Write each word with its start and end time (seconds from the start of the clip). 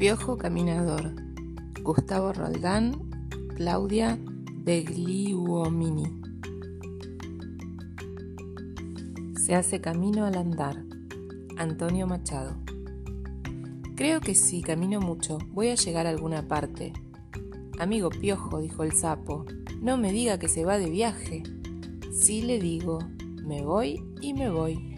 Piojo 0.00 0.38
Caminador. 0.38 1.12
Gustavo 1.82 2.32
Roldán, 2.32 3.10
Claudia 3.54 4.18
Begliuomini. 4.50 6.06
Se 9.44 9.54
hace 9.54 9.82
camino 9.82 10.24
al 10.24 10.36
andar. 10.36 10.82
Antonio 11.58 12.06
Machado. 12.06 12.56
Creo 13.94 14.22
que 14.22 14.34
si 14.34 14.62
camino 14.62 15.02
mucho 15.02 15.36
voy 15.52 15.68
a 15.68 15.74
llegar 15.74 16.06
a 16.06 16.10
alguna 16.10 16.48
parte. 16.48 16.94
Amigo 17.78 18.08
Piojo, 18.08 18.58
dijo 18.62 18.84
el 18.84 18.92
sapo, 18.92 19.44
no 19.82 19.98
me 19.98 20.12
diga 20.12 20.38
que 20.38 20.48
se 20.48 20.64
va 20.64 20.78
de 20.78 20.88
viaje. 20.88 21.42
Sí 22.10 22.40
le 22.40 22.58
digo, 22.58 23.00
me 23.44 23.62
voy 23.62 24.02
y 24.22 24.32
me 24.32 24.48
voy. 24.48 24.96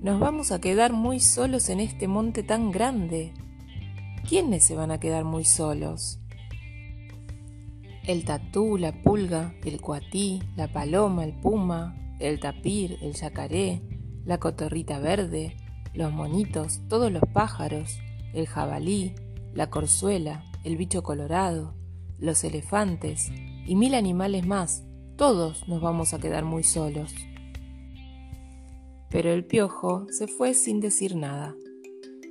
Nos 0.00 0.20
vamos 0.20 0.52
a 0.52 0.60
quedar 0.60 0.92
muy 0.92 1.18
solos 1.18 1.68
en 1.70 1.80
este 1.80 2.06
monte 2.06 2.44
tan 2.44 2.70
grande. 2.70 3.34
¿Quiénes 4.28 4.62
se 4.62 4.76
van 4.76 4.90
a 4.90 5.00
quedar 5.00 5.24
muy 5.24 5.46
solos? 5.46 6.20
El 8.06 8.26
tatú, 8.26 8.76
la 8.76 8.92
pulga, 9.02 9.54
el 9.64 9.80
cuatí, 9.80 10.42
la 10.54 10.70
paloma, 10.70 11.24
el 11.24 11.32
puma, 11.32 11.96
el 12.20 12.38
tapir, 12.38 12.98
el 13.00 13.14
yacaré, 13.14 13.80
la 14.26 14.36
cotorrita 14.36 14.98
verde, 14.98 15.56
los 15.94 16.12
monitos, 16.12 16.82
todos 16.88 17.10
los 17.10 17.22
pájaros, 17.32 18.00
el 18.34 18.46
jabalí, 18.46 19.14
la 19.54 19.70
corzuela, 19.70 20.44
el 20.62 20.76
bicho 20.76 21.02
colorado, 21.02 21.74
los 22.18 22.44
elefantes 22.44 23.32
y 23.64 23.76
mil 23.76 23.94
animales 23.94 24.46
más. 24.46 24.84
Todos 25.16 25.66
nos 25.68 25.80
vamos 25.80 26.12
a 26.12 26.18
quedar 26.18 26.44
muy 26.44 26.64
solos. 26.64 27.14
Pero 29.08 29.32
el 29.32 29.46
piojo 29.46 30.06
se 30.10 30.26
fue 30.26 30.52
sin 30.52 30.80
decir 30.80 31.16
nada. 31.16 31.54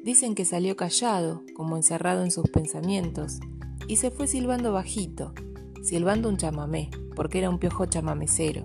Dicen 0.08 0.36
que 0.36 0.46
salió 0.46 0.78
callado, 0.78 1.44
como 1.54 1.76
encerrado 1.76 2.24
en 2.24 2.32
sus 2.32 2.50
pensamientos, 2.50 3.42
y 3.90 3.98
se 3.98 4.10
fue 4.10 4.26
silbando 4.26 4.72
bajito, 4.72 5.34
silbando 5.84 6.30
un 6.30 6.38
chamamé, 6.38 6.90
porque 7.14 7.40
era 7.40 7.50
un 7.50 7.60
piojo 7.60 7.88
chamamecero. 7.88 8.64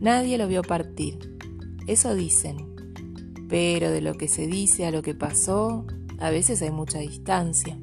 Nadie 0.00 0.38
lo 0.38 0.48
vio 0.48 0.62
partir. 0.62 1.38
Eso 1.86 2.16
dicen. 2.16 2.56
Pero 3.48 3.92
de 3.92 4.00
lo 4.00 4.14
que 4.14 4.26
se 4.26 4.48
dice 4.48 4.86
a 4.86 4.90
lo 4.90 5.02
que 5.02 5.14
pasó, 5.14 5.86
a 6.18 6.30
veces 6.30 6.60
hay 6.62 6.72
mucha 6.72 6.98
distancia. 6.98 7.78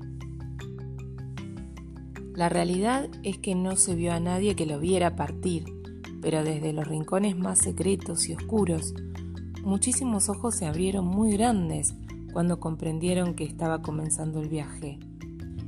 La 2.36 2.50
realidad 2.50 3.08
es 3.24 3.38
que 3.38 3.56
no 3.56 3.78
se 3.78 3.96
vio 3.96 4.12
a 4.12 4.20
nadie 4.20 4.58
que 4.58 4.66
lo 4.66 4.82
viera 4.82 5.16
partir, 5.16 5.64
pero 6.22 6.44
desde 6.44 6.74
los 6.74 6.86
rincones 6.86 7.38
más 7.38 7.60
secretos 7.60 8.28
y 8.28 8.34
oscuros, 8.34 8.94
muchísimos 9.64 10.28
ojos 10.28 10.58
se 10.58 10.66
abrieron 10.66 11.06
muy 11.06 11.32
grandes 11.32 11.96
cuando 12.34 12.60
comprendieron 12.60 13.36
que 13.36 13.46
estaba 13.46 13.82
comenzando 13.82 14.42
el 14.42 14.50
viaje. 14.50 15.00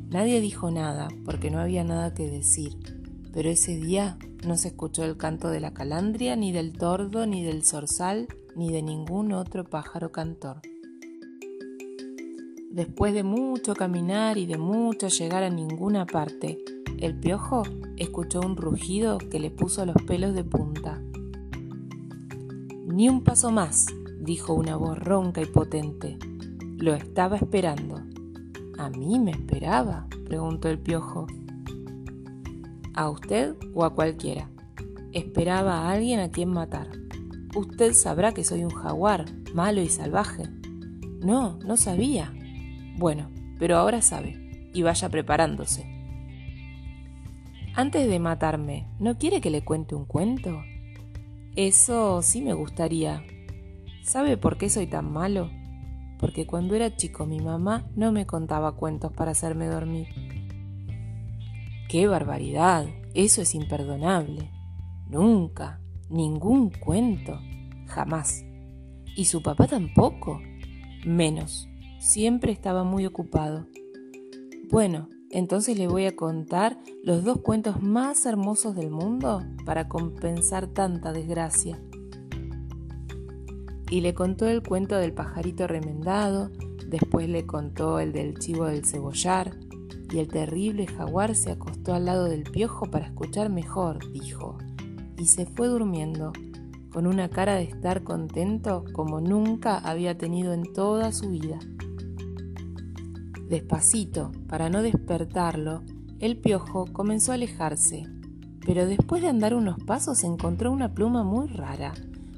Nadie 0.10 0.42
dijo 0.42 0.72
nada 0.72 1.08
porque 1.24 1.52
no 1.52 1.60
había 1.60 1.84
nada 1.84 2.14
que 2.14 2.30
decir, 2.30 2.78
pero 3.32 3.50
ese 3.50 3.78
día 3.78 4.18
no 4.46 4.58
se 4.58 4.70
escuchó 4.70 5.04
el 5.04 5.18
canto 5.18 5.50
de 5.50 5.60
la 5.60 5.74
calandria, 5.74 6.36
ni 6.36 6.52
del 6.52 6.74
tordo, 6.74 7.26
ni 7.26 7.44
del 7.44 7.64
zorzal, 7.64 8.28
ni 8.56 8.72
de 8.72 8.82
ningún 8.82 9.32
otro 9.32 9.64
pájaro 9.64 10.12
cantor. 10.12 10.62
Después 12.72 13.14
de 13.14 13.24
mucho 13.24 13.74
caminar 13.74 14.38
y 14.38 14.46
de 14.46 14.58
mucho 14.58 15.08
llegar 15.08 15.44
a 15.44 15.50
ninguna 15.50 16.06
parte, 16.06 16.58
el 17.00 17.20
piojo 17.20 17.64
escuchó 17.98 18.42
un 18.42 18.58
rugido 18.58 19.18
que 19.18 19.40
le 19.40 19.52
puso 19.52 19.86
los 19.86 19.96
pelos 20.08 20.34
de 20.34 20.44
punta. 20.44 21.02
Ni 22.86 23.10
un 23.10 23.24
paso 23.24 23.52
más, 23.52 23.88
dijo 24.20 24.54
una 24.54 24.76
voz 24.76 24.98
ronca 24.98 25.42
y 25.42 25.46
potente. 25.46 26.18
Lo 26.78 26.94
estaba 26.94 27.38
esperando. 27.38 28.04
¿A 28.78 28.90
mí 28.90 29.18
me 29.18 29.32
esperaba? 29.32 30.08
preguntó 30.26 30.68
el 30.68 30.78
piojo. 30.78 31.26
¿A 32.94 33.10
usted 33.10 33.56
o 33.74 33.86
a 33.86 33.94
cualquiera? 33.94 34.50
Esperaba 35.14 35.80
a 35.80 35.92
alguien 35.92 36.20
a 36.20 36.32
quien 36.32 36.50
matar. 36.50 36.90
Usted 37.56 37.94
sabrá 37.94 38.34
que 38.34 38.44
soy 38.44 38.66
un 38.66 38.72
jaguar, 38.72 39.26
malo 39.54 39.82
y 39.82 39.88
salvaje. 39.88 40.44
No, 41.22 41.58
no 41.66 41.78
sabía. 41.78 42.34
Bueno, 42.98 43.30
pero 43.58 43.78
ahora 43.78 44.02
sabe, 44.02 44.70
y 44.74 44.82
vaya 44.82 45.08
preparándose. 45.08 45.90
Antes 47.74 48.10
de 48.10 48.20
matarme, 48.20 48.88
¿no 49.00 49.18
quiere 49.18 49.40
que 49.40 49.50
le 49.50 49.64
cuente 49.64 49.96
un 49.96 50.06
cuento? 50.06 50.62
Eso 51.56 52.22
sí 52.22 52.42
me 52.42 52.54
gustaría. 52.54 53.24
¿Sabe 54.04 54.36
por 54.36 54.58
qué 54.58 54.70
soy 54.70 54.88
tan 54.88 55.14
malo? 55.14 55.50
Porque 56.20 56.46
cuando 56.46 56.76
era 56.76 56.96
chico 56.96 57.26
mi 57.26 57.40
mamá 57.40 57.90
no 57.96 58.12
me 58.12 58.26
contaba 58.26 58.76
cuentos 58.76 59.12
para 59.12 59.32
hacerme 59.32 59.68
dormir. 59.68 60.08
¡Qué 61.90 62.08
barbaridad! 62.08 62.86
Eso 63.14 63.42
es 63.42 63.56
imperdonable. 63.56 64.52
Nunca, 65.08 65.80
ningún 66.10 66.70
cuento, 66.70 67.40
jamás. 67.88 68.44
¿Y 69.16 69.26
su 69.26 69.42
papá 69.42 69.68
tampoco? 69.68 70.42
Menos, 71.06 71.70
siempre 72.00 72.52
estaba 72.52 72.84
muy 72.84 73.06
ocupado. 73.06 73.68
Bueno, 74.70 75.08
entonces 75.30 75.78
le 75.78 75.88
voy 75.88 76.06
a 76.06 76.16
contar 76.16 76.78
los 77.04 77.24
dos 77.24 77.40
cuentos 77.40 77.82
más 77.82 78.26
hermosos 78.26 78.76
del 78.76 78.90
mundo 78.90 79.44
para 79.66 79.88
compensar 79.88 80.68
tanta 80.68 81.14
desgracia 81.14 81.80
y 83.90 84.02
le 84.02 84.14
contó 84.14 84.48
el 84.48 84.64
cuento 84.64 84.96
del 84.98 85.14
pajarito 85.14 85.68
remendado, 85.68 86.52
después 86.88 87.30
le 87.30 87.46
contó 87.46 88.00
el 88.00 88.12
del 88.12 88.38
chivo 88.40 88.66
del 88.66 88.86
cebollar, 88.86 89.58
y 90.12 90.20
el 90.20 90.28
terrible 90.28 90.88
jaguar 90.88 91.36
se 91.36 91.52
acostó 91.52 91.94
al 91.94 92.06
lado 92.06 92.26
del 92.26 92.44
piojo 92.44 92.86
para 92.86 93.06
escuchar 93.06 93.50
mejor, 93.50 94.12
dijo, 94.12 94.58
y 95.18 95.28
se 95.28 95.46
fue 95.46 95.68
durmiendo, 95.68 96.32
con 96.92 97.08
una 97.08 97.30
cara 97.30 97.56
de 97.56 97.64
estar 97.64 98.04
contento 98.04 98.86
como 98.94 99.20
nunca 99.20 99.78
había 99.78 100.18
tenido 100.18 100.54
en 100.54 100.72
toda 100.72 101.12
su 101.12 101.30
vida. 101.30 101.60
Despacito, 103.50 104.32
para 104.48 104.70
no 104.70 104.82
despertarlo, 104.82 105.84
el 106.20 106.38
piojo 106.38 106.86
comenzó 106.92 107.32
a 107.32 107.36
alejarse, 107.36 108.08
pero 108.66 108.88
después 108.88 109.22
de 109.22 109.28
andar 109.28 109.54
unos 109.54 109.78
pasos 109.84 110.24
encontró 110.24 110.72
una 110.72 110.94
pluma 110.94 111.24
muy 111.24 111.48
rara, 111.48 111.94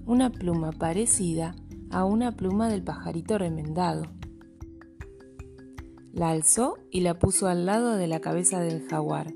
una 0.08 0.32
pluma 0.32 0.72
parecida 0.72 1.54
a 1.92 2.06
una 2.06 2.32
pluma 2.32 2.70
del 2.70 2.82
pajarito 2.82 3.38
remendado. 3.38 4.04
La 6.14 6.30
alzó 6.30 6.78
y 6.90 7.02
la 7.02 7.20
puso 7.20 7.48
al 7.48 7.66
lado 7.66 7.98
de 7.98 8.08
la 8.08 8.22
cabeza 8.22 8.62
del 8.62 8.88
jaguar, 8.88 9.34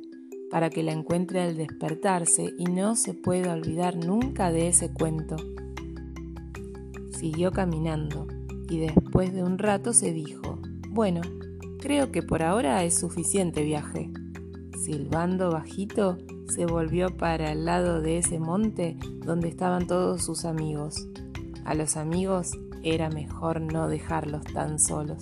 para 0.50 0.70
que 0.70 0.81
la 0.81 0.94
encuentre 0.94 1.42
al 1.42 1.58
despertarse 1.58 2.54
y 2.58 2.66
no 2.66 2.96
se 2.96 3.14
pueda 3.14 3.52
olvidar 3.52 3.98
nunca 3.98 4.50
de 4.50 4.70
ese 4.70 4.94
cuento. 4.94 5.36
Siguió 7.12 7.52
caminando 7.52 8.28
y 8.70 8.80
después 8.80 9.34
de 9.34 9.44
un 9.44 9.58
rato 9.58 9.92
se 9.92 10.14
dijo, 10.14 10.60
bueno, 10.90 11.20
creo 11.80 12.14
que 12.14 12.24
por 12.24 12.44
ahora 12.44 12.81
es 12.86 12.98
suficiente 12.98 13.64
viaje. 13.64 14.10
Silbando 14.81 15.52
bajito, 15.52 16.18
se 16.47 16.66
volvió 16.66 17.16
para 17.16 17.52
el 17.52 17.66
lado 17.66 18.02
de 18.02 18.18
ese 18.18 18.40
monte 18.40 18.97
donde 19.24 19.50
estaban 19.50 19.86
todos 19.86 20.24
sus 20.24 20.44
amigos. 20.44 21.08
A 21.66 21.75
los 21.75 21.97
amigos 21.97 22.58
era 22.81 23.09
mejor 23.09 23.62
no 23.62 23.88
dejarlos 23.88 24.44
tan 24.46 24.80
solos. 24.80 25.22